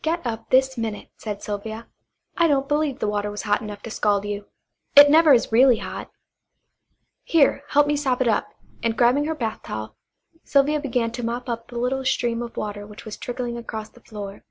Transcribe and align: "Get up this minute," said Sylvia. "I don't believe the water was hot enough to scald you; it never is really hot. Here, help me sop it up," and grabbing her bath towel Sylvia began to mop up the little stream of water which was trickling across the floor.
"Get 0.00 0.24
up 0.26 0.48
this 0.48 0.78
minute," 0.78 1.10
said 1.18 1.42
Sylvia. 1.42 1.88
"I 2.38 2.48
don't 2.48 2.66
believe 2.68 3.00
the 3.00 3.06
water 3.06 3.30
was 3.30 3.42
hot 3.42 3.60
enough 3.60 3.82
to 3.82 3.90
scald 3.90 4.24
you; 4.24 4.46
it 4.96 5.10
never 5.10 5.34
is 5.34 5.52
really 5.52 5.76
hot. 5.76 6.10
Here, 7.22 7.64
help 7.68 7.86
me 7.86 7.94
sop 7.94 8.22
it 8.22 8.28
up," 8.28 8.54
and 8.82 8.96
grabbing 8.96 9.26
her 9.26 9.34
bath 9.34 9.62
towel 9.62 9.94
Sylvia 10.42 10.80
began 10.80 11.10
to 11.10 11.22
mop 11.22 11.50
up 11.50 11.68
the 11.68 11.76
little 11.78 12.02
stream 12.06 12.40
of 12.40 12.56
water 12.56 12.86
which 12.86 13.04
was 13.04 13.18
trickling 13.18 13.58
across 13.58 13.90
the 13.90 14.00
floor. 14.00 14.42